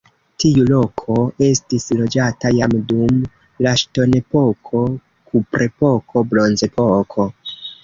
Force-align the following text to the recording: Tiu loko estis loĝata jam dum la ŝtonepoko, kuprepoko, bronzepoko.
Tiu 0.43 0.61
loko 0.69 1.17
estis 1.47 1.85
loĝata 1.99 2.51
jam 2.61 2.73
dum 2.93 3.21
la 3.67 3.75
ŝtonepoko, 3.83 4.83
kuprepoko, 5.31 6.27
bronzepoko. 6.35 7.31